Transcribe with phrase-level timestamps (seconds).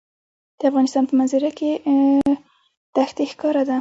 [0.59, 1.69] د افغانستان په منظره کې
[3.07, 3.69] ښتې ښکاره ده.